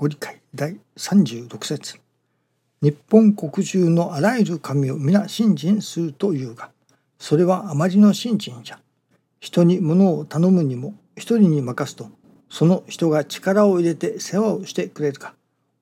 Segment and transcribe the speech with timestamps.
[0.00, 2.00] ご理解第36節
[2.80, 6.70] 日本国中のあらゆる神を皆信心するというが、
[7.18, 8.78] それはあまりの信心じゃ。
[9.40, 12.08] 人に物を頼むにも一人に任すと、
[12.48, 15.34] その人が力を入れて世話をしてくれるか。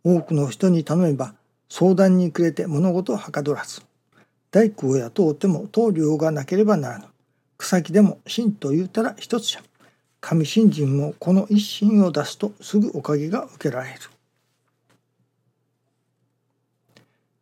[0.03, 1.37] 多くの人に頼めば
[1.69, 3.83] 相談にくれて物事をはかどらず。
[4.51, 7.05] 大工を雇うても棟梁がなければならぬ。
[7.57, 9.68] 草木でも信と言うたら一つじゃ。
[10.21, 14.01] 神信心もこの一心を出すとすぐおかげが受けられる。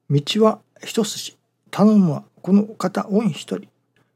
[0.09, 1.37] 道は一筋
[1.71, 3.69] 頼むはこの方御一人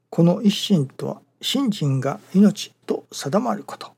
[0.08, 3.92] この一心とは信心が命と定まること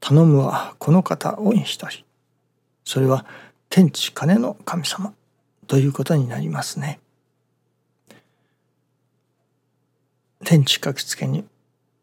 [0.00, 2.04] 頼むはこの方御一人
[2.84, 3.24] それは
[3.70, 5.14] 天地金の神様
[5.66, 6.98] ということになりますね。
[10.44, 11.44] 天地書きつけに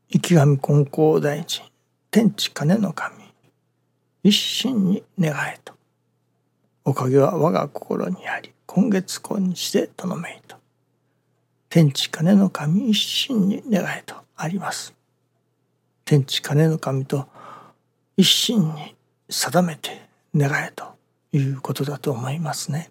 [0.09, 1.63] 生神金光大臣。
[2.11, 3.16] 天地金の神。
[4.23, 5.73] 一心に願えと。
[6.85, 10.55] おかげは我が心にあり今月今日で頼めいと。
[11.69, 12.89] 天地金の神。
[12.89, 14.16] 一心に願えと。
[14.35, 14.94] あります。
[16.05, 17.27] 天地金の神と。
[18.16, 18.95] 一心に
[19.29, 20.97] 定めて願えと。
[21.33, 22.89] いうことだと思いますね。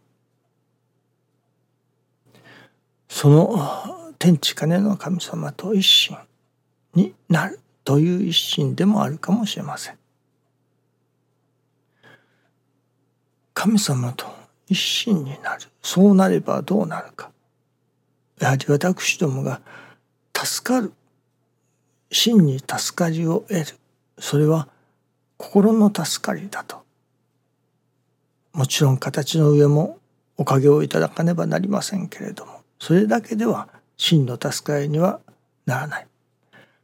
[3.08, 6.16] その天地金の神様と一心
[6.94, 9.98] になるという一心でもあるかもしれません。
[13.54, 14.26] 神様と
[14.68, 15.62] 一心になる。
[15.82, 17.30] そうなればどうなるか。
[18.40, 19.60] やはり私どもが
[20.36, 20.92] 助かる。
[22.10, 23.66] 真に助かりを得る。
[24.18, 24.68] それは
[25.36, 26.82] 心の助かりだと。
[28.52, 29.98] もちろん形の上も
[30.36, 32.62] おかげをいただかねばなりませんけれども。
[32.78, 35.20] それだけでは真の助かりには
[35.64, 36.06] ならない。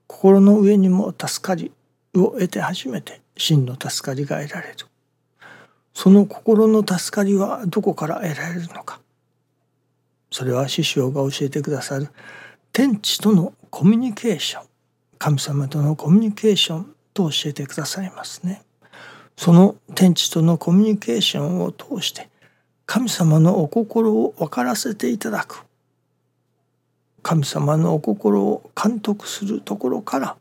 [0.07, 1.73] 心の上にも助かり
[2.15, 4.77] を得て初めて真の助かりが得られる。
[5.95, 9.01] その心の助かりはどこから得られるのか。
[10.31, 12.09] それは師匠が教えてくださる
[12.73, 14.67] 天地とのコミュニケーション。
[15.19, 18.63] 神様とのコミュニケーションと教えてくださいますね。
[19.37, 22.29] その天地とのコミュニケーションを通して
[22.87, 25.65] 神様のお心を分からせていただく。
[27.23, 30.37] 神様のお心を監督するところから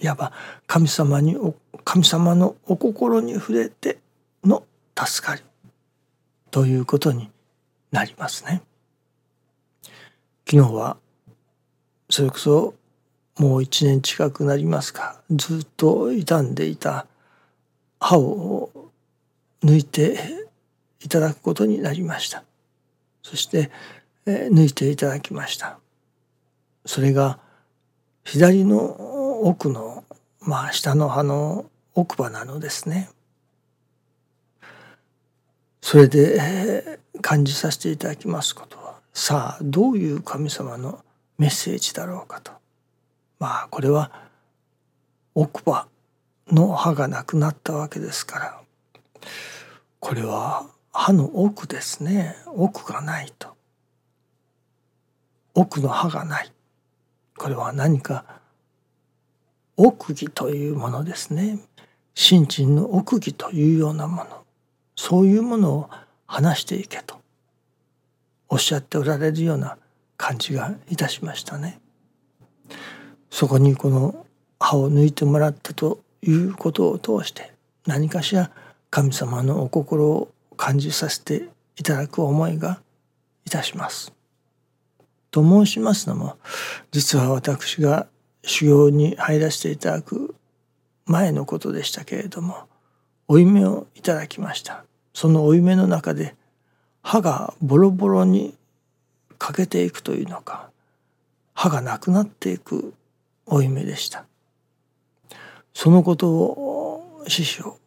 [0.00, 0.32] いわば
[0.66, 1.36] 神様に
[1.84, 3.98] 神様のお心に触れて
[4.44, 4.64] の
[4.96, 5.42] 助かり
[6.50, 7.30] ということに
[7.90, 8.62] なりますね。
[10.48, 10.96] 昨日は
[12.08, 12.74] それこそ
[13.38, 17.06] もう一年近くなりますかずっと傷んでいた
[18.00, 18.70] 歯を
[19.62, 20.18] 抜いて
[21.00, 22.42] いただくことになりました
[23.22, 23.70] そして
[24.26, 25.78] 抜いていただきました。
[26.86, 27.38] それが
[28.24, 30.04] 左の奥の
[30.40, 33.10] まあ下の歯の奥歯なのですね。
[35.82, 41.04] それで感じさせていただきますことはさあどういう神様の
[41.38, 42.52] メッセージだろうかと。
[43.38, 44.12] まあこれは
[45.34, 45.88] 奥歯
[46.48, 48.60] の歯がなくなったわけですから。
[50.00, 52.36] これは歯の奥ですね。
[52.46, 53.56] 奥がないと。
[55.54, 56.52] 奥の歯がない
[57.36, 58.24] これは何か
[59.76, 61.58] 奥義というものですね
[62.14, 62.46] 心
[62.76, 64.44] の奥義というようなもの
[64.96, 65.90] そういうものを
[66.26, 67.20] 話していけと
[68.48, 69.78] おっしゃっておられるような
[70.16, 71.80] 感じがいたしましたね。
[73.30, 74.26] そこにこの
[74.58, 77.52] 歯を抜いてもらったということを通して
[77.86, 78.50] 何かしら
[78.90, 82.82] 神様のお心を感じさせていただく思いが
[83.46, 84.12] いたします。
[85.30, 86.36] と申しますのも
[86.90, 88.06] 実は私が
[88.42, 90.34] 修行に入らせていただく
[91.06, 92.68] 前のことでしたけれども
[93.28, 94.84] 負い目をいただきました。
[95.14, 96.34] その負い目の中で
[97.02, 98.56] 歯がボロボロに
[99.38, 100.70] 欠けていくというのか
[101.54, 102.94] 歯がなくなっていく
[103.46, 104.24] 負い目でした。
[105.74, 107.78] そのことを師匠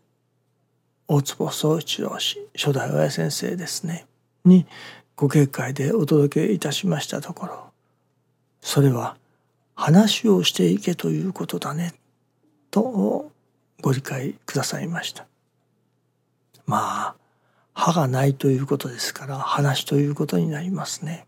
[1.07, 4.05] 大坪宗一郎氏初代親先生ですね
[4.45, 4.65] に
[5.15, 7.71] ご結界でお届けいたしましたところ
[8.61, 9.17] それは
[9.75, 11.93] 話をしていけということだね
[12.71, 13.31] と
[13.81, 15.25] ご理解くださいました
[16.65, 17.15] まあ
[17.73, 21.25] 歯がないということですから話ということになりますね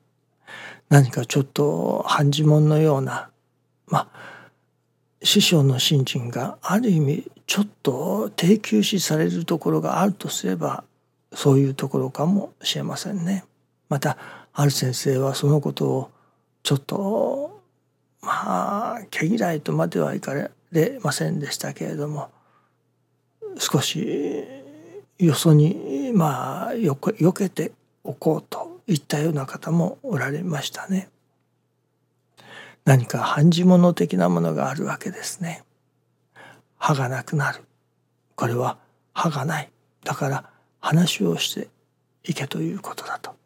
[0.90, 3.30] 何かちょっと半呪文のような
[3.88, 4.36] まあ
[5.24, 10.84] 師匠の信心がある意味ちょっと低級視されるところがあるとすれば
[11.34, 13.44] そういうところかもしれませんね。
[13.95, 14.18] また
[14.51, 16.12] ある先生はそのことを
[16.63, 17.62] ちょっと
[18.21, 20.51] まあ毛嫌いとまではいかれ
[21.01, 22.30] ませんでしたけれども
[23.57, 24.44] 少し
[25.18, 27.71] よそにまあよよけて
[28.03, 31.07] おこうといったような方もおられましたね。
[32.83, 35.63] 何か半事物的なものがあるわけですね。
[36.77, 37.63] 歯がなくなる。
[38.36, 38.77] これは
[39.13, 39.71] 歯がない。
[40.03, 40.50] だから
[40.81, 41.69] 話をして
[42.25, 43.44] いけということだと。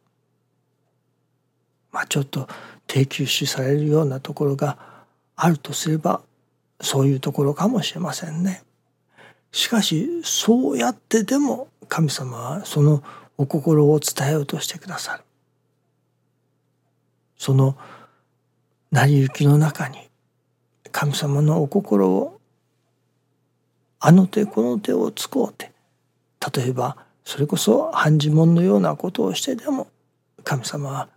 [1.91, 2.47] まあちょっと
[2.87, 4.77] 低級視されるようなところが
[5.35, 6.21] あるとすれば
[6.81, 8.63] そういうところかもしれませんね。
[9.51, 13.03] しかしそうやってでも神様はその
[13.37, 15.23] お心を伝えようとしてくださる。
[17.37, 17.77] その
[18.91, 20.09] 成り行きの中に
[20.91, 22.39] 神様のお心を
[23.99, 25.71] あの手この手を使うて
[26.55, 29.87] 例えばそれこそ半呪文のようなことをしてでも
[30.43, 31.09] 神様は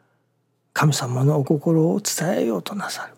[0.73, 3.15] 神様のお心を伝えようとなさる。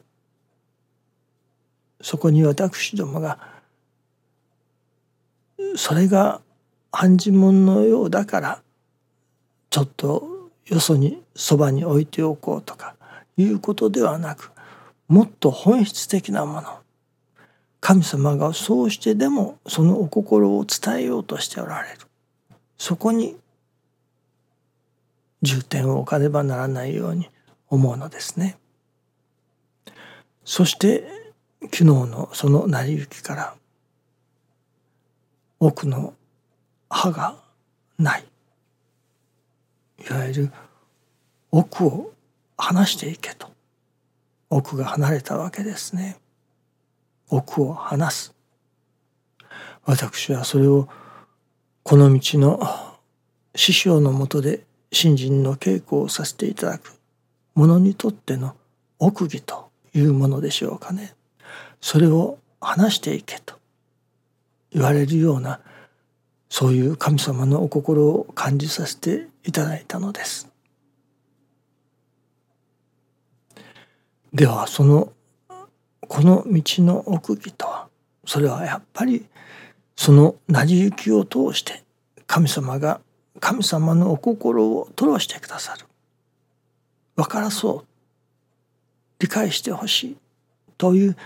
[2.01, 3.39] そこに私どもが
[5.77, 6.41] それが
[6.93, 8.63] 半呪文のようだから
[9.71, 12.95] ちょっとよそにそばに置いておこうとか
[13.37, 14.53] いうことではなく
[15.09, 16.79] もっと本質的なもの
[17.81, 21.99] 神様がそうしてでもそのお心を伝えようとしておられる。
[22.79, 23.37] そこに
[25.43, 27.29] 重点を置かねばならないように
[27.75, 28.59] 思うのですね。
[30.45, 31.05] そして
[31.63, 33.55] 昨日のその成り行きから
[35.61, 36.15] 奥の
[36.91, 37.37] 歯が
[37.99, 38.25] ない。
[40.09, 40.53] いわゆる
[41.51, 42.13] 奥を
[42.57, 43.49] 離していけと。
[44.51, 46.19] 奥が離れたわけですね。
[47.29, 48.35] 奥を離す。
[49.85, 50.89] 私はそれを
[51.83, 52.61] この道の
[53.57, 56.99] 師匠のもとで信心の稽古をさせていただく。
[57.55, 58.55] 者にとっての
[58.99, 61.15] 奥義というものでしょうかね
[61.81, 63.55] それを話していけと
[64.73, 65.61] 言われるような
[66.49, 70.49] そういう神様のお心を感じさせていただいたのです。
[74.33, 75.13] ではその
[76.09, 77.89] この道の奥義とは
[78.25, 79.27] それはやっぱり
[79.97, 81.83] その成り行きを通して
[82.27, 83.01] 神様が
[83.41, 85.87] 神様のお心を吐露してくださる
[87.17, 87.87] 分からそう。
[89.19, 90.17] 理解してほしい
[90.77, 91.17] という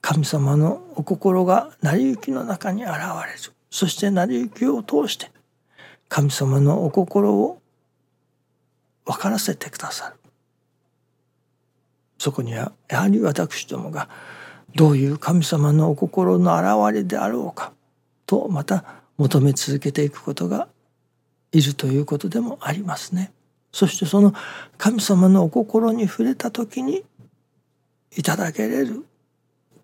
[0.00, 3.54] 神様のお心が成り行きの中に現れる。
[3.70, 5.30] そして成り行きを通して
[6.08, 7.60] 神様のお心を
[9.04, 10.16] 分からせてくださる。
[12.18, 14.08] そこにはやはり私どもが
[14.74, 17.72] どういう神様のお心の現れであろうか
[18.26, 18.84] とまた
[19.16, 20.68] 求め続けていくことが
[21.52, 23.32] いるということでもありますね。
[23.72, 24.32] そしてその
[24.76, 27.04] 神様のお心に触れた時に
[28.16, 29.04] いただけれる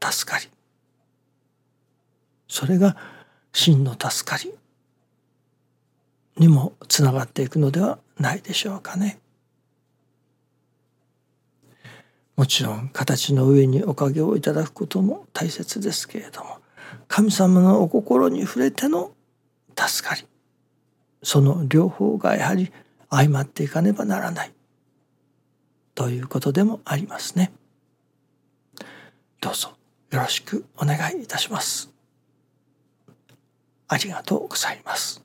[0.03, 0.49] 助かり
[2.49, 2.97] それが
[3.53, 4.53] 真の助かり
[6.37, 9.19] にもつながっていくのではないでしょうかね。
[12.37, 16.59] もちろん形の上におかげをいただくことも大切ですけれども
[17.07, 19.13] 神様のお心に触れての
[19.77, 20.25] 助かり
[21.23, 22.73] その両方がやはり
[23.16, 24.52] 相まっていかねばならない
[25.94, 27.52] ということでもありますね。
[29.40, 29.70] どうぞ
[30.11, 31.90] よろしくお願いいたします。
[33.87, 35.24] ありがとうございます。